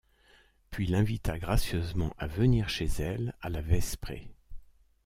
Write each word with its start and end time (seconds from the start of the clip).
Puis 0.71 0.87
l’invita 0.87 1.37
gracieusement 1.37 2.15
à 2.17 2.25
venir 2.25 2.69
chez 2.69 2.87
elle 2.87 3.35
à 3.39 3.49
la 3.51 3.61
vesprée. 3.61 4.31